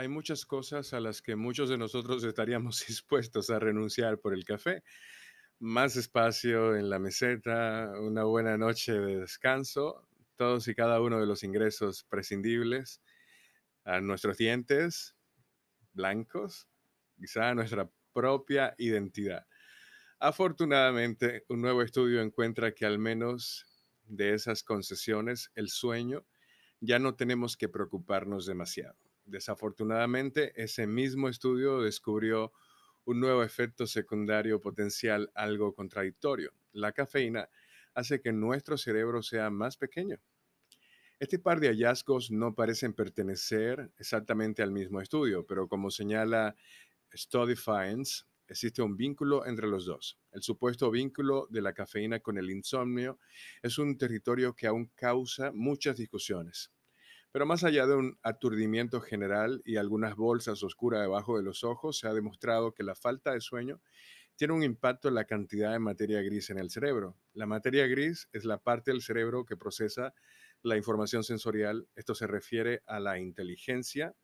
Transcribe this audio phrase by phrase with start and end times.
[0.00, 4.44] Hay muchas cosas a las que muchos de nosotros estaríamos dispuestos a renunciar por el
[4.44, 4.84] café.
[5.58, 10.06] Más espacio en la meseta, una buena noche de descanso,
[10.36, 13.02] todos y cada uno de los ingresos prescindibles,
[13.82, 15.16] a nuestros dientes
[15.94, 16.68] blancos,
[17.18, 19.48] quizá a nuestra propia identidad.
[20.20, 23.66] Afortunadamente, un nuevo estudio encuentra que al menos
[24.04, 26.24] de esas concesiones, el sueño,
[26.78, 29.07] ya no tenemos que preocuparnos demasiado.
[29.28, 32.50] Desafortunadamente, ese mismo estudio descubrió
[33.04, 36.54] un nuevo efecto secundario potencial algo contradictorio.
[36.72, 37.50] La cafeína
[37.92, 40.18] hace que nuestro cerebro sea más pequeño.
[41.18, 46.56] Este par de hallazgos no parecen pertenecer exactamente al mismo estudio, pero como señala
[47.14, 50.18] Study Finds, existe un vínculo entre los dos.
[50.32, 53.18] El supuesto vínculo de la cafeína con el insomnio
[53.62, 56.72] es un territorio que aún causa muchas discusiones.
[57.30, 61.98] Pero más allá de un aturdimiento general y algunas bolsas oscuras debajo de los ojos,
[61.98, 63.80] se ha demostrado que la falta de sueño
[64.36, 67.16] tiene un impacto en la cantidad de materia gris en el cerebro.
[67.34, 70.14] La materia gris es la parte del cerebro que procesa
[70.62, 71.88] la información sensorial.
[71.96, 74.14] Esto se refiere a la inteligencia.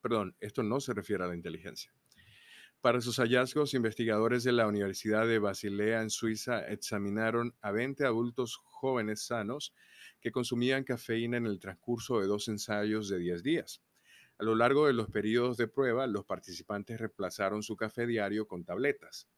[0.00, 1.92] Perdón, esto no se refiere a la inteligencia.
[2.80, 8.54] Para sus hallazgos, investigadores de la Universidad de Basilea en Suiza examinaron a 20 adultos
[8.54, 9.74] jóvenes sanos
[10.20, 13.82] que consumían cafeína en el transcurso de dos ensayos de 10 días.
[14.38, 18.64] A lo largo de los periodos de prueba, los participantes reemplazaron su café diario con
[18.64, 19.28] tabletas.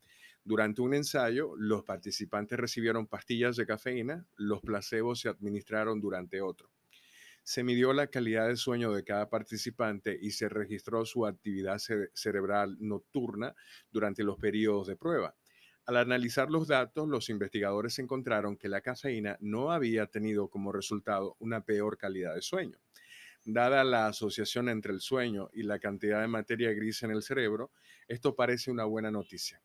[0.45, 6.71] Durante un ensayo, los participantes recibieron pastillas de cafeína, los placebos se administraron durante otro
[7.43, 11.79] se midió la calidad de sueño de cada participante y se registró su actividad
[12.15, 13.55] cerebral nocturna
[13.91, 15.35] durante los periodos de prueba.
[15.87, 21.37] Al analizar los datos, los investigadores encontraron que la cafeína no había tenido como resultado
[21.41, 22.79] una peor calidad de sueño.
[23.45, 27.73] Dada la asociación entre el sueño y la cantidad de materia gris en el cerebro,
[28.07, 29.63] esto parece una buena noticia.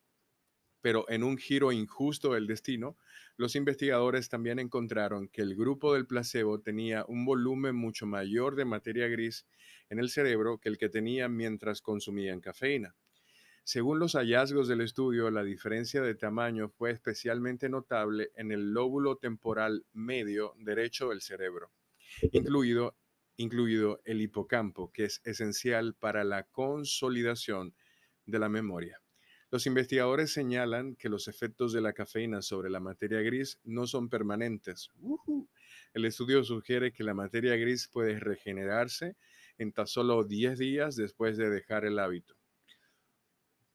[0.86, 2.96] Pero en un giro injusto del destino,
[3.38, 8.66] los investigadores también encontraron que el grupo del placebo tenía un volumen mucho mayor de
[8.66, 9.48] materia gris
[9.90, 12.96] en el cerebro que el que tenía mientras consumían cafeína.
[13.64, 19.16] Según los hallazgos del estudio, la diferencia de tamaño fue especialmente notable en el lóbulo
[19.16, 21.72] temporal medio derecho del cerebro,
[22.32, 22.96] incluido,
[23.38, 27.74] incluido el hipocampo, que es esencial para la consolidación
[28.28, 29.02] de la memoria.
[29.52, 34.10] Los investigadores señalan que los efectos de la cafeína sobre la materia gris no son
[34.10, 34.92] permanentes.
[35.94, 39.16] El estudio sugiere que la materia gris puede regenerarse
[39.58, 42.36] en tan solo 10 días después de dejar el hábito.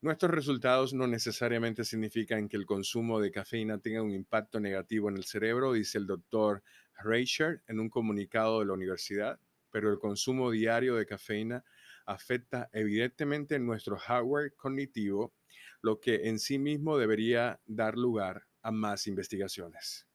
[0.03, 5.17] Nuestros resultados no necesariamente significan que el consumo de cafeína tenga un impacto negativo en
[5.19, 6.63] el cerebro, dice el doctor
[7.03, 9.39] Reicher en un comunicado de la universidad,
[9.71, 11.65] pero el consumo diario de cafeína
[12.11, 15.35] afecta evidentemente nuestro hardware cognitivo
[15.83, 20.10] lo que en sí mismo debería dar lugar a más investigaciones.